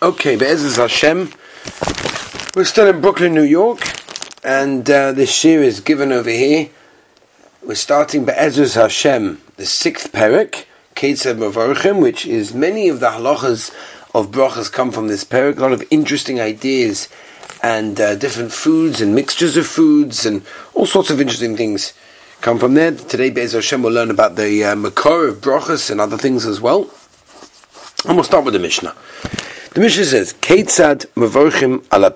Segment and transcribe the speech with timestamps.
[0.00, 1.32] Okay, Be'ezus Hashem.
[2.54, 3.80] We're still in Brooklyn, New York,
[4.44, 6.70] and uh, this year is given over here.
[7.64, 13.74] We're starting Be'ezus Hashem, the sixth parak, Ketzad Mavorchim, which is many of the halachas
[14.14, 15.58] of brachas come from this parak.
[15.58, 17.08] A lot of interesting ideas
[17.60, 21.92] and uh, different foods and mixtures of foods and all sorts of interesting things
[22.40, 22.92] come from there.
[22.92, 26.60] Today, Be'ezus Hashem will learn about the uh, makor of brachas and other things as
[26.60, 26.88] well.
[28.06, 28.94] And we'll start with the Mishnah.
[29.78, 32.12] The Mishnah says, Ketzad Mavorchim ala.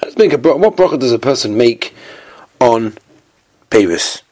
[0.00, 1.94] Let's make a what bracha does a person make
[2.58, 2.96] on
[3.70, 4.22] Peris?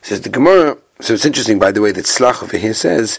[0.00, 0.78] Says the Gemara.
[0.98, 3.18] So it's interesting, by the way, that Tzlach over here says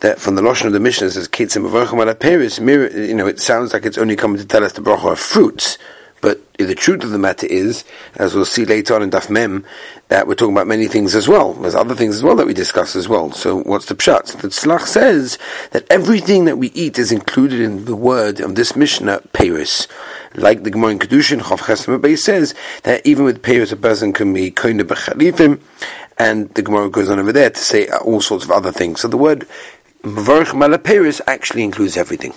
[0.00, 2.58] that from the Lashon of the Mishnah says Ketzad Mavorchim ala Peris.
[2.58, 5.78] You know, it sounds like it's only coming to tell us the bracha of fruits.
[6.20, 7.84] But the truth of the matter is,
[8.16, 9.64] as we'll see later on in Daf Mem,
[10.08, 11.52] that we're talking about many things as well.
[11.52, 13.32] There's other things as well that we discuss as well.
[13.32, 14.40] So what's the pshat?
[14.40, 15.38] The Tzlach says
[15.72, 19.88] that everything that we eat is included in the word of this Mishnah, Paris.
[20.34, 24.50] Like the Gemara in Kedushin, Chav says that even with Paris a person can be
[24.50, 25.60] koine b'chalifim,
[26.18, 29.00] and the Gemara goes on over there to say all sorts of other things.
[29.00, 29.46] So the word
[30.02, 32.32] Mavarch Malaperis actually includes everything.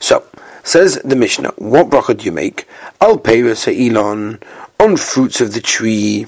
[0.00, 0.24] So,
[0.66, 2.66] Says the Mishnah, what bracha do you make?
[3.00, 4.42] Al peiros ha'ilon,
[4.80, 6.26] on fruits of the tree.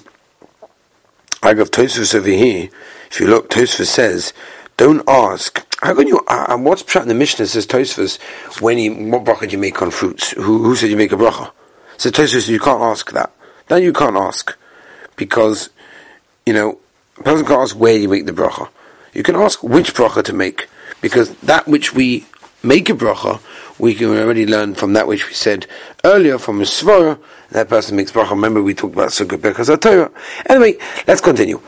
[1.42, 2.68] I got Tosfos over here.
[3.10, 4.32] If you look, Tosfos says,
[4.76, 5.66] don't ask.
[5.80, 6.20] How can you?
[6.28, 8.20] Uh, what's pshat in the Mishnah says Tosfos
[8.60, 10.30] when you what bracha do you make on fruits?
[10.30, 11.50] Who, who said you make a bracha?
[11.96, 13.32] So Tosfos you can't ask that.
[13.66, 14.56] Then you can't ask
[15.16, 15.70] because
[16.46, 16.78] you know
[17.18, 18.68] a person can't ask where you make the bracha.
[19.14, 20.68] You can ask which bracha to make
[21.00, 22.24] because that which we
[22.62, 23.40] make a bracha
[23.78, 25.66] we can already learn from that which we said
[26.04, 27.18] earlier from Svara,
[27.50, 28.30] that person makes bracha.
[28.30, 30.10] Remember we talked about Sukkot Berkas Torah.
[30.46, 31.60] Anyway, let's continue.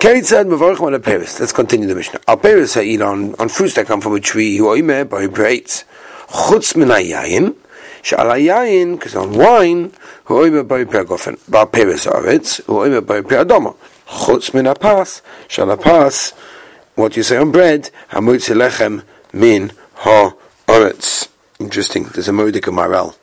[0.00, 2.20] Let's continue the Mishnah.
[2.28, 5.84] Al I eat on, on fruits that come from a tree, who oime by breaks.
[6.28, 7.56] Chutz min hayayin,
[8.02, 9.92] shal hayayin, because on wine,
[10.26, 11.40] who oime by pregofen.
[11.50, 13.74] Bal Paris aretz, who oime by preadoma.
[14.06, 16.32] Chutz min apas, shal apas,
[16.94, 19.02] what do you say on bread, hamutz lechem
[19.32, 20.32] min ha
[20.68, 21.28] oretz.
[21.58, 22.04] Interesting.
[22.04, 23.16] There's a Modik Maral.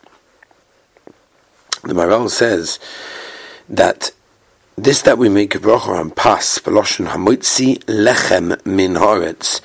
[1.84, 2.80] The Maral says
[3.70, 4.12] that
[4.78, 9.62] this that we make a bracha on pas, Beloshin Hamotzi Lechem Min Haaretz.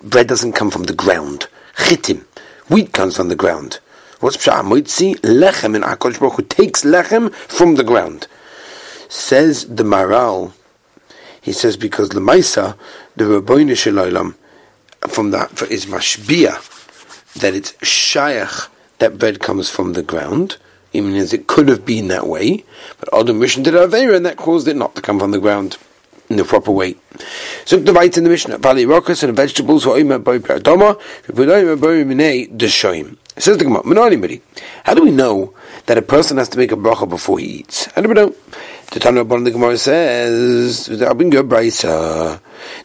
[0.00, 1.48] Bread doesn't come from the ground.
[1.76, 2.24] Chitim.
[2.68, 3.80] Wheat comes from the ground.
[4.20, 4.62] What's Pshat?
[4.62, 8.28] Hamotzi Lechem in Akosh Baruch who takes Lechem from the ground.
[9.08, 10.52] Says the Maral,
[11.40, 12.76] he says because Lemaisa,
[13.16, 14.36] the Rabboinish Shalom,
[15.08, 16.60] from that is Mashbia,
[17.34, 20.56] that it's shayach that bread comes from the ground,
[20.92, 22.64] even as it could have been that way,
[23.00, 25.76] but Adam Mission did Avera, and that caused it not to come from the ground
[26.30, 26.96] in the proper way.
[27.64, 30.98] So the right in the Mishnah, Bali Rokas and vegetables were Oima Boy Perdoma,
[32.56, 33.16] Deshoim.
[33.36, 34.40] Says the Gemara,
[34.84, 35.54] How do we know
[35.86, 37.86] that a person has to make a bracha before he eats?
[37.86, 38.34] How do we know?
[38.92, 40.86] The Tanah the Gemara says,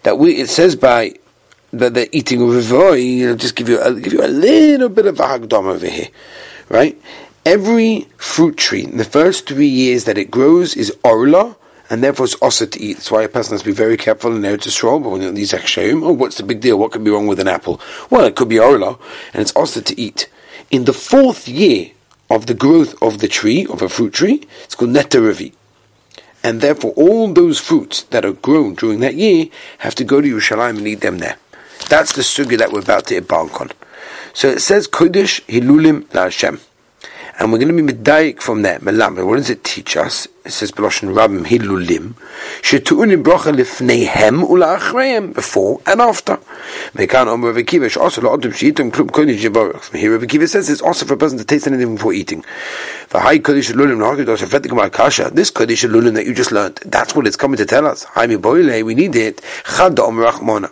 [0.03, 1.13] that we, it says by
[1.72, 5.06] that they're eating with voy, I'll just give you a, give you a little bit
[5.06, 6.07] of a hagdom over here,
[6.69, 7.00] right?
[7.46, 11.56] Every fruit tree, in the first three years that it grows, is orla,
[11.90, 12.96] and therefore it's also to eat.
[12.96, 15.53] That's why a person has to be very careful in Eretz Yisrael, but when these
[15.53, 16.78] akshayim, oh, what's the big deal?
[16.78, 17.81] What could be wrong with an apple?
[18.09, 18.97] Well, it could be orla,
[19.34, 20.29] and it's also to eat.
[20.69, 21.91] In the fourth year
[22.29, 25.53] of the growth of the tree, of a fruit tree, it's called netaravi.
[26.44, 29.47] And therefore, all those fruits that are grown during that year
[29.79, 31.38] have to go to Yerushalayim and eat them there.
[31.88, 33.72] That's the sugi that we're about to embark on.
[34.34, 36.59] So it says Kodesh Hilulim La Hashem.
[37.40, 38.79] And we're going to be medayik from there.
[38.79, 39.25] Melam.
[39.25, 40.28] What does it teach us?
[40.44, 42.16] It says Beloshin Rabim Hilulim.
[42.62, 45.34] Shetu'uni brocha lifneihem ula'achreim.
[45.34, 46.35] Before and after.
[46.94, 47.97] Mekan Omer Rav Akiva.
[47.97, 49.96] Also la'odum she'itum klum kodesh yivarach.
[49.96, 52.44] Here Rav Akiva says it's also for a person to taste anything before eating.
[53.07, 55.34] V'hai kodesh hilulim na'akidosh afetik ma'akasha.
[55.34, 58.06] This kodesh hilulim that you just learned, that's what it's coming to tell us.
[58.06, 59.41] Haimi boile, we need it.
[59.66, 60.72] Chad Omer Rachmona.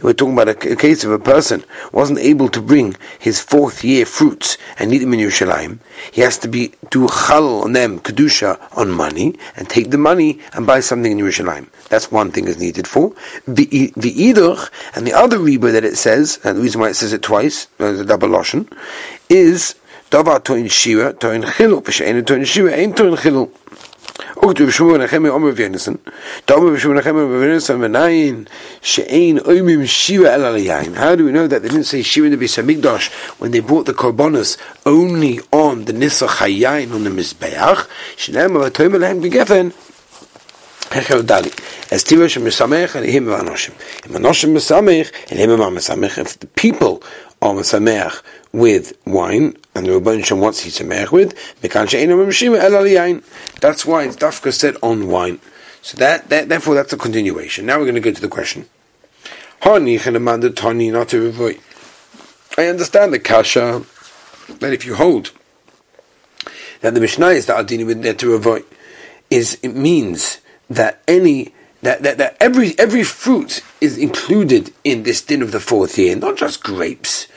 [0.00, 4.06] We're talking about a, case of a person wasn't able to bring his fourth year
[4.06, 5.78] fruits and eat them in Yerushalayim.
[6.12, 10.38] He has to be do chal on them, kedusha on money, and take the money
[10.52, 11.66] and buy something in Yerushalayim.
[11.88, 13.12] That's one thing is needed for
[13.46, 17.12] the iduch and the other reba that it says, and the reason why it says
[17.12, 18.70] it twice, uh, the double lashon,
[19.28, 19.74] is
[20.10, 23.50] davar toin shira toin chilul, v'she'enu toin shira ein toin chilul.
[24.40, 25.98] Uktu b'shmu nechem omer v'yenison.
[26.46, 28.48] Domer b'shmu nechem omer v'yenison v'nayin
[28.80, 30.94] she'ein oimim shiva el alayayin.
[30.94, 33.86] How do we know that they didn't say shiva in the Beis when they brought
[33.86, 34.56] the korbanos
[34.86, 37.88] only on the nisach hayayin on the mizbeach?
[38.16, 39.74] She'nem of atoim alehem gegefen.
[40.90, 41.52] Hecher Dali.
[41.92, 43.72] As Tirosh Mesamech and him Anoshim.
[44.04, 44.54] Anoshim
[45.30, 47.02] and him if the people
[47.40, 51.34] are Mesamech with wine, and the Rabban Shem wants he Samech with,
[53.60, 55.40] that's why it's Dafka said on wine.
[55.82, 57.66] So that, that therefore that's a continuation.
[57.66, 58.66] Now we're going to go to the question.
[59.62, 59.70] I
[62.66, 63.84] understand the kasha
[64.60, 65.32] that if you hold
[66.80, 68.64] that the Mishnah is the Adini with to avoid
[69.30, 70.40] is it means
[70.70, 71.52] that any
[71.82, 76.16] that, that, that every every fruit is included in this din of the fourth year,
[76.16, 77.28] not just grapes.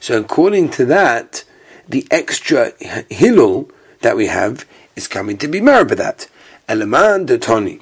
[0.00, 1.44] So according to that,
[1.88, 3.70] the extra hilul
[4.00, 4.66] that we have
[4.96, 6.28] is coming to be married by that.
[6.68, 7.80] Eleman de Tony.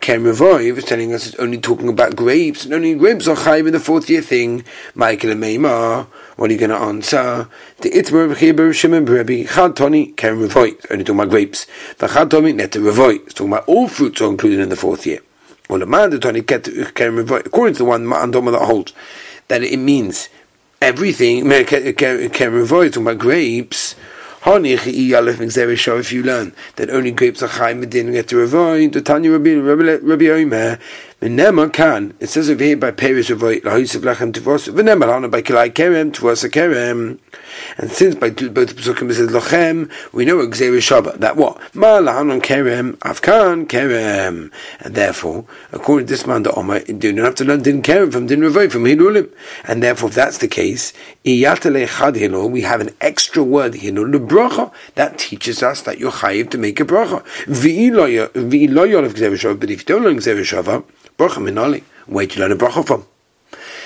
[0.00, 3.66] Ken Ravoy was telling us it's only talking about grapes, and only grapes are chayiv
[3.66, 4.64] in the fourth year thing.
[4.94, 6.06] Michael and Meimar,
[6.36, 7.48] what are you going to answer?
[7.78, 11.66] The Itmer V'chiber Shimon B'Rebbe Chad Toni Ken Ravoy, only talking about grapes.
[11.98, 15.18] V'chad Toni Net Ravoy, it's talking about all fruits are included in the fourth year.
[15.68, 18.94] The man the according to the one Andoma that holds,
[19.48, 20.28] that it means
[20.80, 21.44] everything.
[21.44, 23.94] Ravoy, talking about grapes.
[24.46, 24.86] If
[26.12, 30.84] you learn that only grapes are chayim didn't get to avoid the Tanya Rabbi Rabbi
[31.20, 32.14] V'nemar kan.
[32.20, 34.68] It says over here by Peres Avoy Lahusif Lachem Tivos.
[34.68, 37.18] V'nemar Hana by Kilai Kerem Tivos Kerem.
[37.76, 41.18] And since by both Pesukim says Lachem, we know Xer Shabbat.
[41.18, 41.58] That what?
[41.74, 44.52] Ma Lahanon Kerem Afkan Kerem.
[44.78, 48.12] And therefore, according to this man, the Omer, you don't have to learn Din Kerem
[48.12, 49.28] from Din Ravoi from Hilulim.
[49.64, 50.92] And therefore, if that's the case,
[51.24, 55.98] Iyatele Chad Hilul, we have an extra word Hilul the bracha that teaches us that
[55.98, 57.24] you're chayiv to make a bracha.
[57.46, 59.58] V'iloyol of Xer Shabbat.
[59.58, 60.84] But if you don't learn Xer Shabbat,
[61.18, 61.82] Bracha minali.
[62.06, 63.04] Where do you learn a bracha from?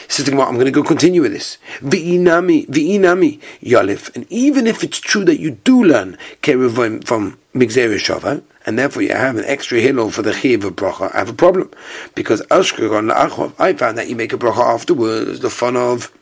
[0.09, 1.57] Says, I'm going to go continue with this.
[1.81, 4.15] V'inami, v'inami, yalif.
[4.15, 9.03] And even if it's true that you do learn keruvim from Migzeri Shava, and therefore
[9.03, 11.71] you have an extra hilo for the chiv of bracha, I have a problem.
[12.15, 16.13] Because La'achov, I found that you make a bracha afterwards, the fun of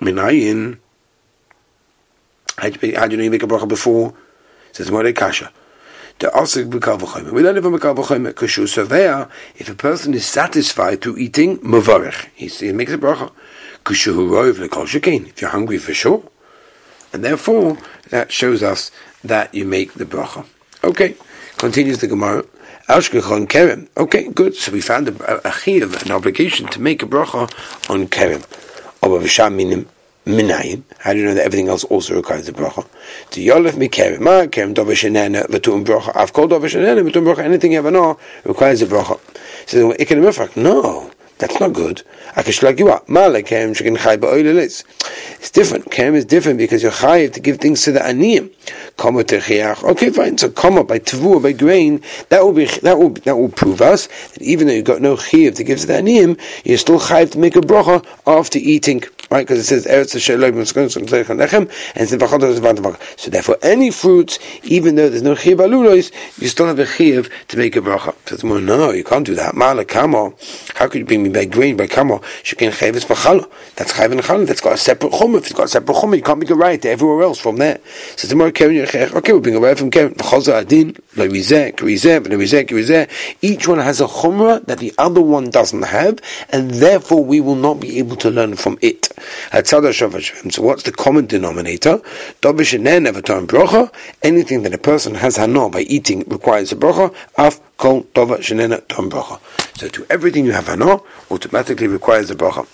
[0.00, 0.78] minayin.
[2.58, 4.12] How do you know you make a bracha before?
[4.72, 5.50] Says Mordei Kasha.
[6.18, 9.30] The asik b'kal We learn it from b'kal v'chomer kashu savea.
[9.56, 13.30] If a person is satisfied to eating mavarich, he makes a bracha.
[13.84, 15.28] Kashu rov lekol shekein.
[15.28, 16.24] If you're hungry for sure,
[17.12, 17.78] and therefore
[18.10, 18.90] that shows us
[19.22, 20.44] that you make the bracha.
[20.82, 21.14] Okay,
[21.56, 22.44] continues the Gemara.
[22.88, 23.88] Ashkechon kerem.
[23.96, 24.56] Okay, good.
[24.56, 27.42] So we found a, a, a an obligation to make a bracha
[27.88, 28.44] on kerem.
[30.28, 30.82] Minayin.
[30.98, 32.86] How do you know that everything else also requires a bracha?
[33.30, 36.14] To Yolef Mikerem, Ma Kerem Dova Shenena V'tum Bracha.
[36.14, 37.38] I've called Dova Shenena V'tum Bracha.
[37.44, 39.18] Anything you ever know requires a bracha.
[39.66, 40.54] So Ikin Mifrak.
[40.54, 42.02] No, that's not good.
[42.36, 42.60] It's
[45.50, 45.84] different.
[45.86, 48.50] Kerem is different because you're chayiv to give things to the aniyim.
[49.84, 50.36] Okay, fine.
[50.36, 54.08] So kama by tavur by grain that will be that will that will prove us
[54.32, 57.30] that even though you got no chayiv to give to the aniyim, you're still chayiv
[57.32, 59.46] to make a bracha after eating right?
[59.46, 61.42] Because it says Eretz and
[61.96, 66.10] it's So therefore, any fruits, even though there's no chiv alulois,
[66.40, 68.14] you still have a chiv to make a bracha.
[68.28, 69.54] Says well, no, you can't do that.
[69.54, 70.34] Mala kamo.
[70.74, 72.18] How could you bring me by grain by kamo?
[72.42, 73.50] Shekin chavis b'chalo.
[73.76, 74.46] That's chav and chalo.
[74.46, 75.34] That's got a separate chum.
[75.34, 77.56] If it's got a separate chum, you can't make a right to everywhere else from
[77.56, 77.78] there.
[78.16, 80.14] Says the more kevin Okay, we bring a right from kevin.
[80.14, 85.20] V'chaza adin lo rizeh krizeh v'lo rizeh Each one has a chumrah that the other
[85.20, 86.20] one doesn't have,
[86.50, 89.08] and therefore we will not be able to learn from it.
[89.52, 92.00] So what's the common denominator?
[94.22, 97.14] Anything that a person has hana by eating requires a brocha.
[97.36, 99.40] Af kol tova shenena tom brocha.
[99.78, 102.66] So to everything you have hana automatically requires a brocha.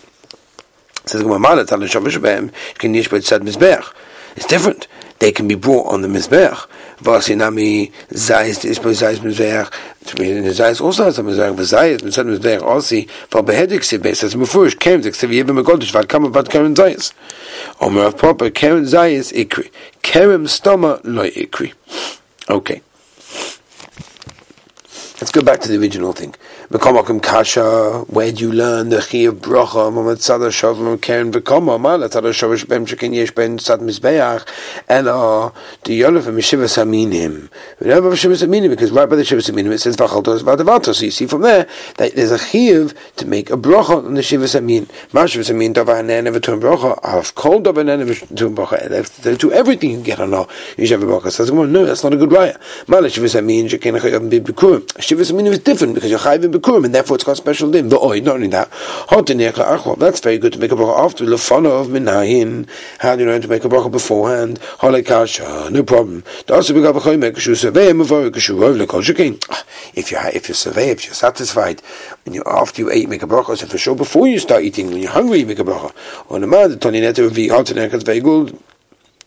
[4.36, 4.88] It's different.
[5.24, 6.66] They can be brought on the mizbech.
[6.98, 9.70] Vasinami zayis is zayis mizbech.
[10.04, 11.56] Zayis also has a mizbech.
[11.56, 13.00] Zayis mitzad mizbech also.
[13.30, 17.14] For behedik sibes as mufurish kem zik sevi yibim megodish vad kama vad keren zayis.
[17.80, 19.70] Omer of proper keren zayis ikri.
[20.02, 21.72] Kerem stoma loy ikri.
[22.50, 22.82] Okay.
[25.24, 26.34] Let's go back to the original thing.
[27.22, 32.10] Kasha, where do you learn the chi of bracha, mamad tzada shavim keren v'koma, mala
[32.10, 33.62] tzada shavish bem yesh ben the
[35.98, 37.48] yolef and mishivas aminim.
[37.80, 41.26] We aminim, because right by the shivas aminim it says v'chaltos v'adavatos, so you see
[41.26, 41.66] from there,
[41.96, 44.86] that there's a chiv to make a bracha on the shivas amin.
[45.14, 49.90] Ma shivas amin dava hanen to bracha, I've called dava hanen to bracha, to everything
[49.90, 51.30] you get on a bracha.
[51.32, 52.60] Says, no, that's not a good raya.
[52.88, 55.13] Mala shivas amin shekin chayav.
[55.14, 57.88] Shivas aminim is different, because you're chayav Bikurim, and therefore it's got special din.
[57.88, 58.68] The oil, not only that.
[59.98, 62.66] That's very good to make a bracha after lefana of minayin.
[62.98, 64.58] How do you learn to make a bracha beforehand?
[64.80, 66.24] Halakasha, no problem.
[66.48, 66.58] Ah,
[69.94, 71.80] if you if you're survey, if you're satisfied,
[72.24, 73.56] when you after you ate, make a bracha.
[73.56, 75.92] So for sure, before you start eating, when you're hungry, you make a bracha.
[76.28, 78.58] On the man, the Tony Netter of the very good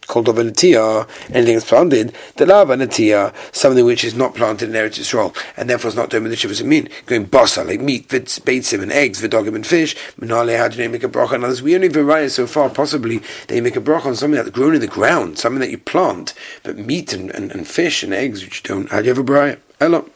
[0.07, 4.69] called of a natia, anything that's planted, the lava natia, something which is not planted
[4.69, 8.07] in Eretz Yisrael, and therefore is not doing the shivas mean, going basa, like meat,
[8.07, 11.61] beitzim and eggs, vidogim and fish, manale, how do they make a bracha on others?
[11.61, 14.81] We only vary so far, possibly, they make a bracha on something that's grown in
[14.81, 16.33] the ground, something that you plant,
[16.63, 19.23] but meat and, and, and fish and eggs, which you don't, how do you ever
[19.23, 19.59] bracha?
[19.79, 20.09] Hello.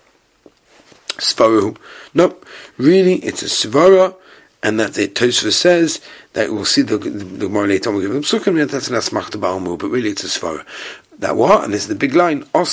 [1.18, 1.78] Svaru.
[2.14, 2.38] No,
[2.78, 4.16] really, it's a svara,
[4.64, 6.02] and that the Tosfos says
[6.34, 7.96] that we'll see the the more later on.
[7.96, 8.70] We'll give them psukim.
[8.70, 10.66] That's an asmachta ba'almu, but really it's a svara.
[11.20, 11.64] That what?
[11.64, 12.46] And this is the big line.
[12.54, 12.72] It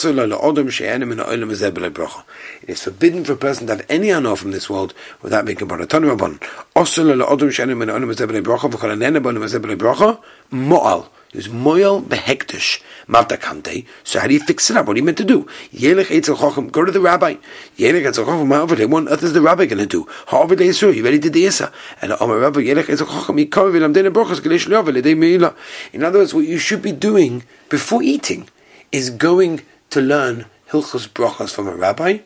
[2.69, 5.87] is forbidden for a person to have any honor from this world without making bracha.
[5.87, 6.41] Tanu rabban.
[6.75, 8.71] Also, odom she'enim in ha'olam bracha.
[8.71, 10.19] Ezebel bracha.
[10.51, 11.09] Mo'al.
[11.33, 13.85] There's moil behektish mavdakante.
[14.05, 14.87] So how do you fix it up?
[14.87, 15.47] What are you meant to do?
[15.73, 16.73] Yelech etzel chochem.
[16.73, 17.37] Go to the rabbi.
[17.77, 18.47] Yelech etzel chochem.
[18.47, 18.89] Ma'avadei.
[18.89, 20.09] What on earth the rabbi going to do?
[20.29, 20.95] Ha'avadei yisur.
[20.95, 21.71] You ready to the isa?
[22.01, 23.45] And Omer Rabbi Yelech etzel chochem.
[23.45, 25.55] Yikav v'lam dena brochas g'leish le'av l'dei meila.
[25.93, 28.49] In other words, what you should be doing before eating
[28.91, 32.19] is going to learn hilchos brochas from a rabbi,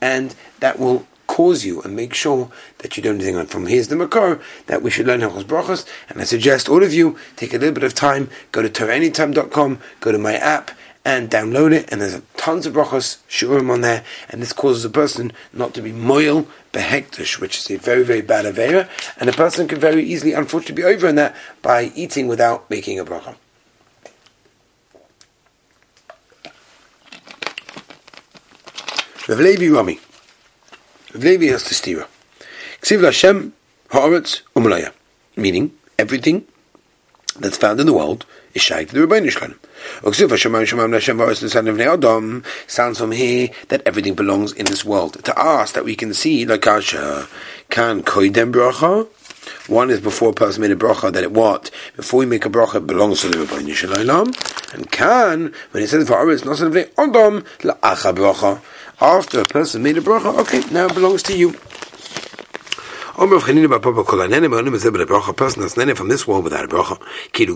[0.00, 3.36] and that will cause you and make sure that you don't anything.
[3.36, 5.86] On from here's the makar that we should learn Hilchos Brachos.
[6.08, 9.78] And I suggest all of you take a little bit of time go to TorahAnytime.com
[10.00, 10.70] go to my app
[11.04, 11.90] and download it.
[11.92, 14.04] And there's tons of brachos shurim on there.
[14.28, 18.22] And this causes a person not to be moil behektish which is a very very
[18.22, 18.88] bad avera.
[19.18, 22.98] And a person can very easily unfortunately be over in that by eating without making
[22.98, 23.36] a bracha.
[29.28, 29.98] Rav Levi Rami
[31.18, 32.06] Levi has the stira.
[32.82, 33.52] Ksiv Hashem
[33.90, 34.92] haaretz umalaya,
[35.36, 36.46] meaning everything
[37.38, 39.58] that's found in the world is shaykh to the Rebbeinu Shalom.
[40.00, 44.66] Uksiv Hashem Hashem Hashem haaretz son of Adam sounds from here that everything belongs in
[44.66, 45.24] this world.
[45.24, 47.28] To us that we can see like Asha
[47.70, 49.08] can koidem bracha.
[49.68, 51.70] One is before a person made a bracha that it what?
[51.96, 54.32] Before we make a bracha it belongs to the Rebbeinu Shalom.
[54.72, 58.60] And can, when he says for not son of Adam, la'acha bracha
[59.00, 61.54] after a person made a bracha, okay, now it belongs to you.
[63.18, 63.26] A
[65.32, 66.98] person that's nene from this world without a bracha.
[67.32, 67.48] Can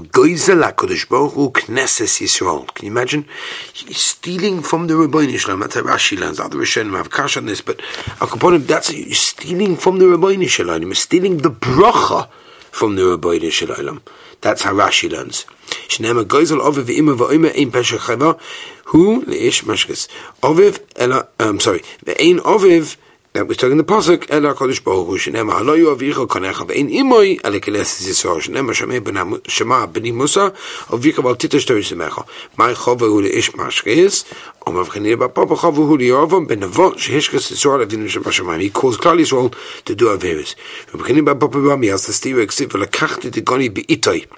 [2.87, 3.27] you imagine?
[3.75, 5.61] He's stealing from the Rabbeinu Shalom.
[5.61, 6.41] That's how Rashi learns.
[6.41, 7.77] Other Rishonim have cash on this, but
[8.21, 10.81] Akaponim, that's you're stealing from the Rabbeinu Shalom.
[10.83, 12.29] You're stealing the bracha
[12.71, 14.01] from the Rabbeinu Shalom.
[14.41, 15.45] That's how Rashi learns.
[15.89, 18.39] Shnema goizel oviv v'ima v'oime ein pesach chayva
[18.87, 20.09] hu leish mashkes.
[20.43, 22.97] Oviv ela, um, sorry, ve'ein oviv
[23.33, 27.39] that we're talking the pasuk ela kodesh baruch hu shnema haloyu avicha konecha ve'ein imoy
[27.45, 29.01] ale keles zisor shnema shamei
[29.49, 30.53] shema b'ni musa
[30.89, 32.27] avicha val titosh tori semecha
[32.59, 34.25] mai chova hu leish mashkes
[34.67, 38.61] Omav Chanir Bapapa Chavu Hu Liyavam Ben Avot Shehishkas Yisrael Avinu Shabashamayim.
[38.61, 39.55] He calls Klal Yisrael
[39.87, 40.55] to do Averis.
[40.93, 44.29] Rabbi Chanir Bapapa Rami has the stira eksiv v'lakachti tegoni be'itoi.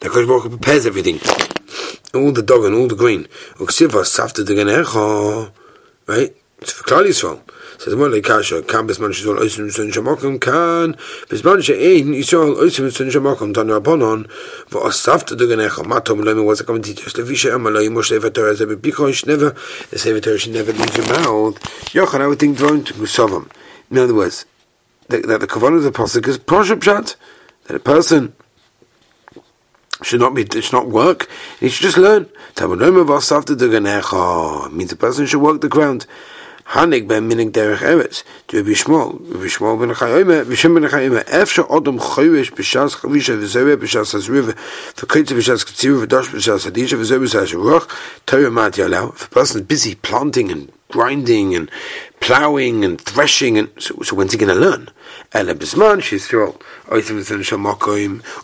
[0.00, 1.20] The Kodesh Baruch prepares everything,
[2.12, 3.28] all the dog and all the grain.
[3.58, 5.52] Uksiva safta deganecha,
[6.08, 6.34] right?
[6.64, 7.42] It's for Klal Yisrael.
[7.78, 8.62] Says more like kasha.
[8.62, 10.94] Kan bisman shizol oisim sun shamakom kan
[11.28, 14.26] bisman she'ein Yisrael oisim sun shamakom tan rabonon
[14.70, 15.84] v'asafta deganecha.
[15.84, 17.10] Matom lomi was a common teacher.
[17.10, 19.50] Levisha amaloi moshe v'torah zebe bikosh never.
[19.90, 21.60] The sefer Torah should never leave your mouth.
[21.92, 23.50] Yochan, I would think thrown to Gusavam.
[23.90, 24.46] In other words,
[25.08, 26.82] that, that the kavanah of the pasuk is proshab
[27.66, 28.34] that a person
[30.02, 31.28] should not be it should not work.
[31.60, 32.30] He should just learn.
[34.72, 36.06] means a person should work the ground.
[36.64, 38.24] Hanik ben minik derech eretz.
[38.48, 44.14] To Rabbi Shmuel, ben Chayome, Vishim ben Chayome, Efsha odom choyesh b'shas chavisha v'zereh b'shas
[44.14, 44.56] hazriv,
[44.96, 47.86] v'koytze b'shas k'tziru v'dosh b'shas hadisha v'zereh b'shas ruach,
[48.26, 49.14] Torah mat yalau.
[49.14, 51.70] If a person is busy planting and grinding and
[52.20, 54.88] ploughing and threshing, and so, so when's he going to learn?
[55.32, 55.98] Ele bisman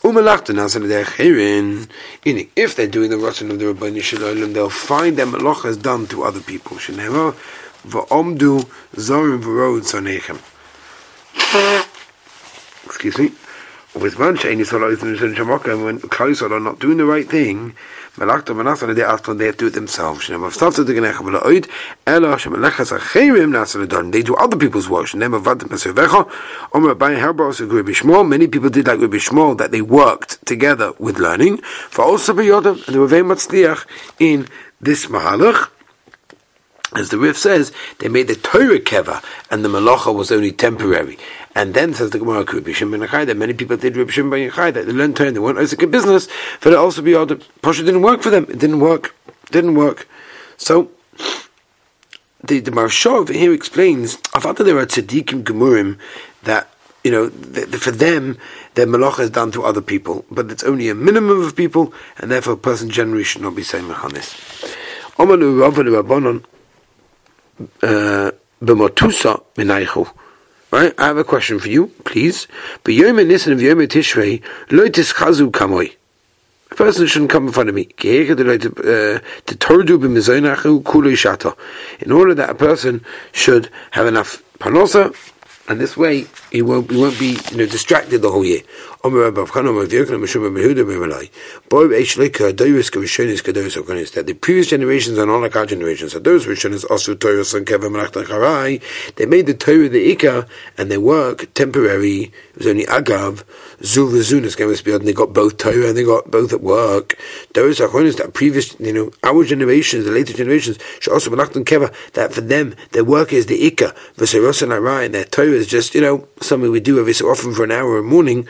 [0.03, 5.81] nasan adech If they're doing the rotten of the Rabbani Shalom, they'll find their malachas
[5.81, 6.77] done to other people.
[6.77, 7.37] Shenever,
[7.87, 10.39] v'omdu zorim v'road sonechem.
[12.87, 13.33] Excuse me.
[13.95, 17.29] With one man shein yisrael oitim v'zin shamakoim, when Klal are not doing the right
[17.29, 17.75] thing,
[18.17, 20.27] Melachta Manasa they after they do it themselves.
[20.27, 20.35] They
[24.23, 25.15] do other people's work.
[25.15, 25.29] Many
[28.49, 31.59] people did like Rabbi Shmuel that they worked together with learning.
[31.59, 33.47] For also and they were very much
[34.19, 34.49] in
[34.81, 35.69] this mahalach.
[36.95, 41.19] As the Rif says, they made the Torah keva, and the Malacha was only temporary.
[41.55, 44.93] And then says the Gemara, that many people did Rib Shimon Ben Yochai, that they
[44.93, 46.29] learned Torah, they weren't Isaac in business,
[46.61, 48.45] but it also be the Pasha didn't work for them.
[48.45, 49.15] It didn't work.
[49.51, 50.09] Didn't work.
[50.57, 50.91] So,
[52.43, 55.99] the, the Maharsha over here explains, I thought that there are tzaddikim gemurim
[56.43, 56.69] that,
[57.05, 58.39] you know, the, the, for them,
[58.75, 62.31] their malacha is done to other people, but it's only a minimum of people, and
[62.31, 63.91] therefore a person generally should not be saying.
[63.91, 64.11] Uh,
[67.83, 70.09] b'motusa minaychu.
[70.71, 70.95] Right?
[70.99, 72.47] I have a question for you, please.
[72.85, 75.97] B'yom nisan of yom tishrei lo tischazu kamoi.
[76.71, 77.89] A person shouldn't come in front of me.
[78.05, 79.19] Uh,
[82.01, 85.13] in order that a person should have enough panosa
[85.71, 88.61] and this way he won't he won't be you know distracted the whole year.
[89.03, 89.13] That
[94.27, 96.13] the previous generations and all our generations.
[96.13, 98.83] So those Rishonis also Torah and Kevin Charai,
[99.17, 102.25] they made the Torah the Ikka and their work temporary.
[102.25, 103.43] It was only Agav,
[103.83, 107.19] Zu Vizunas came and they got both Torah and they got both at work.
[107.55, 111.91] Those Achonis that previous you know our generations, the later generations, should also Menachtan Keva
[112.13, 115.67] that for them their work is the Ikka, V'Seros and Arai, and their Torah is
[115.67, 118.47] just you know something we do every so often for an hour in the morning.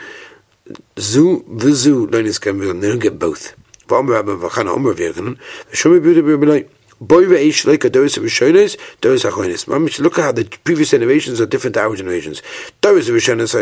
[0.99, 3.55] Zu vizu loinis be they don't get both.
[5.73, 6.69] Show me beautiful people like
[7.01, 9.99] boy reish like adoris vishoynes, adoris hakoynes.
[9.99, 12.41] Look at how the previous generations are different to our generations.
[12.81, 13.53] Those Rishonos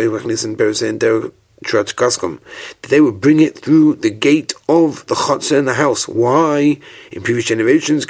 [1.62, 6.08] they would bring it through the gate of the chutzah in the house.
[6.08, 6.80] Why?
[7.12, 8.06] In previous generations,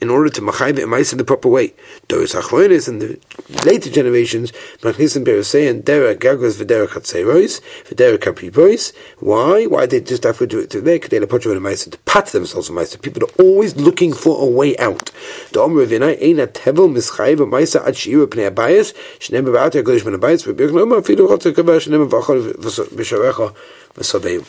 [0.00, 1.72] in order to machayv it in the proper way.
[2.08, 3.18] Doris Achronis in the
[3.64, 8.92] later generations, Machnisim Beresein, Dera Gagos Videra Chatzerois, Videra Kapribois.
[9.18, 9.66] Why?
[9.66, 10.96] Why they just have to do it today?
[10.96, 13.00] Because they put you to pat themselves on Maisa.
[13.00, 15.10] People are always looking for a way out.
[15.52, 20.04] The Omer ain't a tevel mischayv a Maisa ad Shira Pnei Abayas, Shnem Bavati HaKodesh
[20.04, 23.54] Ben Abayas, Rebirk Loma, Fidu Chotzer Kavah, Shnem Bavachol V'Sharecha
[23.94, 24.44] V'Saveyu.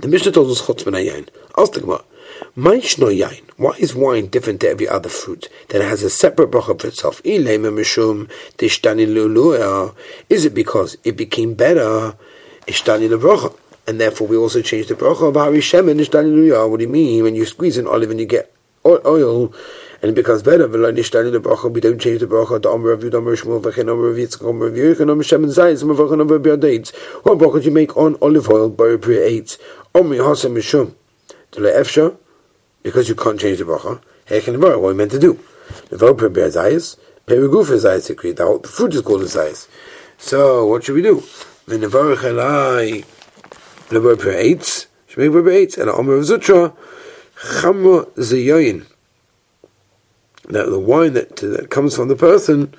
[0.00, 1.28] The Mishnah tells us Chotz Ben Ayin.
[1.58, 2.02] Ask the Gemara.
[2.54, 7.20] Why is wine different to every other fruit that has a separate bracha for itself?
[7.24, 7.48] Is
[10.44, 12.14] it because it became better?
[13.86, 16.70] And therefore we also change the bracha.
[16.70, 19.54] What do you mean when you squeeze an olive and you get oil?
[20.02, 20.66] and it becomes better.
[20.66, 22.60] We don't change the bracha.
[22.60, 25.44] The Omer of Yud, Omer Shmuel, Omer of Yitzchak, Omer of Yerich, and Omer Shem
[25.44, 26.92] and Zayis, Omer V'chen Omer B'yad Eitz.
[27.22, 29.58] What bracha do you make on olive oil, Bar Pri Eitz?
[29.94, 30.94] Omer Yosem Mishum.
[31.52, 32.16] To Le Efsha,
[32.82, 34.00] because you can't change the bracha.
[34.26, 35.38] Hechen What are we meant to do?
[35.90, 38.34] The Vopre Be'azayis, Periguf Azayis Sekri.
[38.34, 39.68] The fruit is called Azayis.
[40.18, 41.20] So, what should we do?
[41.66, 43.04] V'nevarech Elai,
[43.88, 46.74] Levar Pe'etz, Shmei Pe'etz, and Omer of Zutra,
[47.36, 48.86] Chamra Zeyoyin.
[50.48, 52.74] Now, the wine that, that comes from the person,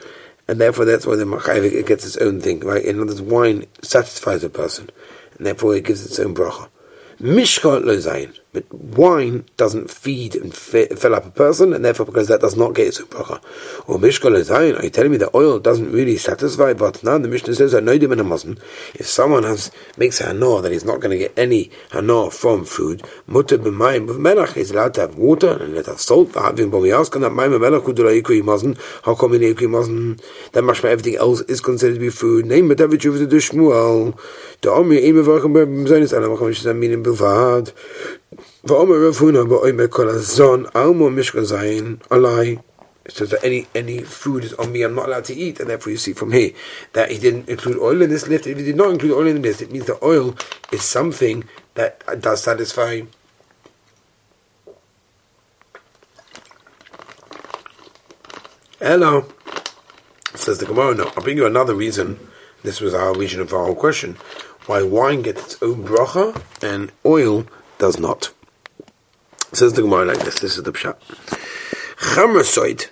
[0.48, 2.84] and therefore that's why the Machayiv, it gets its own thing, right?
[2.84, 4.90] In other words, wine satisfies a person,
[5.38, 6.68] and therefore it gives its own bracha.
[7.20, 8.38] Mishka lo zayin.
[8.54, 12.76] But wine doesn't feed and fill up a person, and therefore, because that does not
[12.76, 13.42] get its bracha.
[13.88, 16.74] Or mishka lo zayin, are you telling me that oil doesn't really satisfy?
[16.74, 18.60] But now the Mishnah says, I know in a muslim.
[18.94, 22.64] If someone has makes a hanor that he's not going to get any hanor from
[22.64, 26.36] food, mutter b'mayim with melach, he's allowed to have water and let have salt.
[26.36, 30.18] Having ask on that mayim melach kudula ikui muslim, how come in ikui muslim?
[30.52, 32.46] Then mashma everything else is considered to be food.
[32.46, 34.16] Name but David Juv to Shmuel.
[34.62, 37.74] B'Zonis Alam Vacham Shizam Minim Bilvad.
[38.66, 42.62] V'Omer Rav Huna Ba'omer Kol Azon Almo Mishka Zayin Alai.
[43.06, 45.70] It says that any any food is on me, I'm not allowed to eat, and
[45.70, 46.52] therefore you see from here
[46.94, 48.48] that he didn't include oil in this list.
[48.48, 50.36] If he did not include oil in this, it means that oil
[50.72, 53.02] is something that does satisfy.
[58.80, 59.26] Hello,
[60.36, 60.96] says the Gemara.
[60.96, 62.20] No, I'll bring you another reason.
[62.64, 64.18] This was our reason of our whole question
[64.66, 67.46] why wine gets its own bracha and oil
[67.78, 68.32] does not.
[69.52, 70.40] Says the Gemara like this.
[70.40, 70.96] This is the pshat.
[71.98, 72.88] Chamrasoid.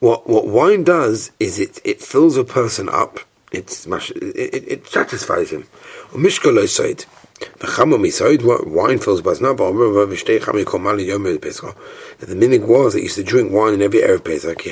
[0.00, 3.20] What what wine does is it it fills a person up.
[3.50, 5.64] It's it, it, it satisfies him.
[6.12, 7.06] Mishkalosoid.
[7.40, 9.78] The misoid, what wine fills but not but the
[12.34, 14.66] minig was that he used to drink wine in every Erev Pesach.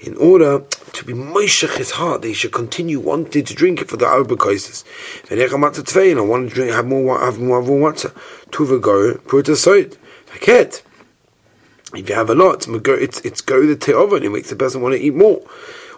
[0.00, 3.96] In order to be moishach his heart, they should continue wanting to drink it for
[3.96, 4.82] the Arba Kaisis.
[5.30, 8.12] And I want to drink, have more, have more, more water.
[8.50, 9.96] Tuva go, put it aside.
[10.26, 10.82] Forget.
[11.94, 14.80] If you have a lot, it's, it's go the te'ova and it makes the person
[14.80, 15.42] want to eat more.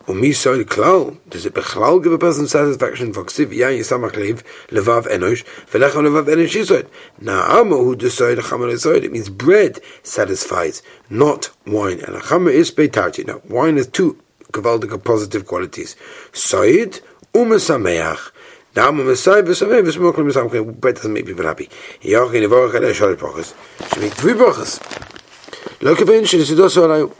[0.08, 1.18] Umi soy klal.
[1.28, 3.12] Does it bechlal give a person satisfaction?
[3.12, 6.88] V'ksiv yan yisamach lev levav enosh v'lechon levav enosh yisoid.
[7.22, 9.04] Na'ama hu desoid chamer yisoid.
[9.04, 12.00] It means bread satisfies, not wine.
[12.00, 13.26] And chamer is beitarti.
[13.26, 14.20] Now, wine has two
[14.52, 15.94] gavaldic positive qualities.
[16.32, 17.00] Soid
[17.32, 18.32] umesameach.
[18.74, 21.68] Now, I'm a Messiah, Messiah, Messiah, Messiah, Messiah, bread doesn't make people happy.
[22.00, 23.54] Yach in the Vorach, and I shall brachas.
[23.92, 27.12] Should make three it, should it also allow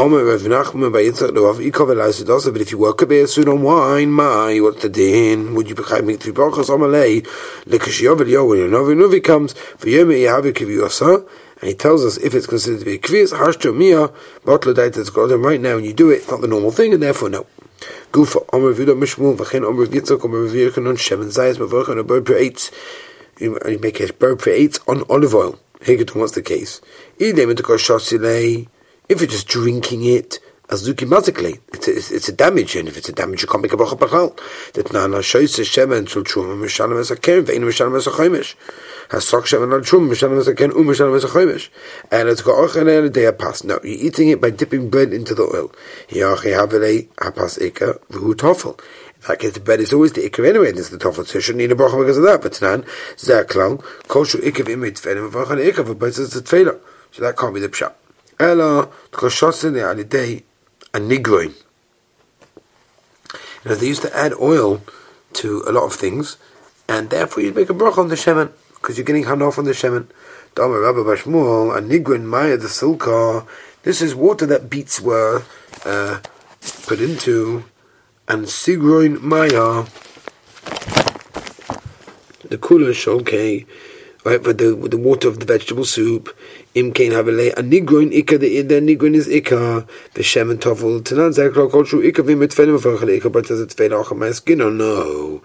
[0.00, 1.00] Omer but
[2.60, 5.56] if you work a bit soon on wine, my, what's the din?
[5.56, 7.22] Would you be make three brachas on Malay?
[7.66, 11.28] Lekashiyov Elio, when your Novi Novi comes, for Yom Yehavi Kiviyasa,
[11.60, 14.12] and he tells us if it's considered to be a kviz, hashto mia,
[14.44, 16.94] bottle that's got them right now, and you do it, it's not the normal thing,
[16.94, 17.46] and therefore no.
[18.12, 22.24] Gufa, Omer Vida Mishmul, Vachin Omer Yitzchak, Omer Virkan on Shemen Zayas, Mavarkan, a bird
[22.24, 22.70] per eight,
[23.40, 25.58] you make a bird eight on olive oil.
[25.80, 26.80] Hegeton, what's the case?
[27.20, 28.68] Idem into Koshosile,
[29.08, 33.08] if you're just drinking it, azuki mazikli, it's a, it's, a damage, and if it's
[33.08, 34.38] a damage, you can't make a bracha b'chal.
[34.74, 38.54] That nana shoyse shemen shul truma mishalim es hakem ve'inu mishalim es hachomish.
[39.08, 41.70] Hasok shemen al truma mishalim es hakem u mishalim es hachomish.
[42.10, 43.64] And it's got ochen el day pass.
[43.64, 45.72] No, you're eating it by dipping bread into the oil.
[46.08, 48.78] Yachi havele hapas ika v'hu
[49.26, 51.40] that case, the bread is always the ikar anyway, and it's the toffel, so you
[51.40, 52.40] shouldn't eat a bracha because of that.
[52.40, 56.78] But tanan, zeh klal, koshu ikar v'imit tfeilim v'vachan ikar v'baitzah tfeilah.
[57.10, 57.94] So that can't be the pshat.
[58.38, 60.44] Koshosin al day
[60.94, 61.54] a nigroin.
[63.64, 64.80] You know, they used to add oil
[65.34, 66.36] to a lot of things,
[66.88, 69.72] and therefore you'd make a bracha on the shemen because you're getting hanof on the
[69.72, 70.06] shemen.
[70.54, 73.46] Dama Rabba Bashmul a nigrin maya the silka.
[73.82, 75.42] This is water that beets were
[75.84, 76.20] uh,
[76.86, 77.64] put into,
[78.28, 79.84] and sigroin maya
[82.48, 83.66] the kula sholke
[84.24, 84.42] right?
[84.42, 86.34] But the the water of the vegetable soup,
[86.78, 91.32] im kain havele a nigroin ikka the the nigroin is ikka the shemen tovel tanan
[91.32, 94.30] zakra kol shu ikka vim mit fenem vachal ikka but does it fail auch my
[94.30, 95.42] skin or no?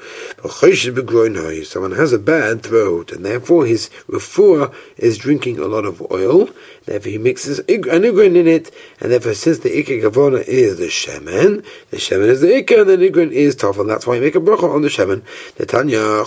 [1.63, 6.49] Someone has a bad throat and therefore his refuah is drinking a lot of oil.
[6.85, 8.69] Therefore he mixes a nigroin in it,
[8.99, 12.89] and therefore since the ikka gavona is the shemen, the shemen is the ikka, and
[12.89, 13.87] the nigroin is tovel.
[13.87, 15.23] That's why you make a bracha on the shemen.
[15.55, 16.25] The Tanya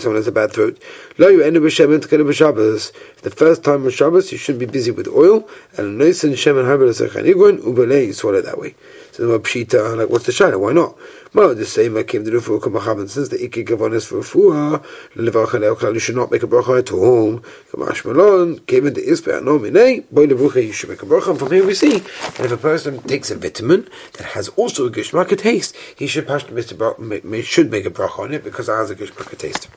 [0.00, 0.82] someone has a bad throat.
[1.18, 6.24] Lo you end the first time of you shouldn't be busy with oil, and nice
[6.24, 8.74] and shemen haber ubele, you swallow that way.
[9.12, 10.58] So the pshita, like what's the shayla?
[10.58, 10.96] Why not?
[11.32, 14.84] Well, the same I came to do for Kamachavan since the ikki gavanis for Fuah,
[15.14, 17.42] Levachan you should not make a bracha at home.
[17.70, 21.30] Kamash Malon came into Ispa Nomine, boy Levucha, you should make a bracha.
[21.30, 24.86] And from here we see that if a person takes a vitamin that has also
[24.86, 27.42] a gishmaka taste, he should the.
[27.44, 29.68] Should make a bracha on it because it has a gishmaka taste.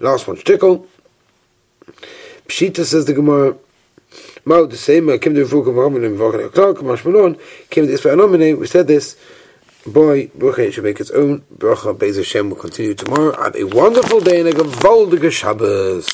[0.00, 0.86] Last one, shtickle.
[2.48, 3.56] Pshita says the Gemara.
[4.44, 5.08] Mao the same.
[5.08, 6.78] Uh, Kim the Vuk of and Vachar Clark.
[6.78, 7.40] Mashmalon
[7.70, 8.58] came to this Anominate.
[8.58, 9.16] We said this.
[9.86, 11.40] Boy, Bracha should make its own.
[11.56, 13.34] Bracha Beis Hashem will continue tomorrow.
[13.42, 16.06] Have a wonderful day and a gewaldige Shabbos.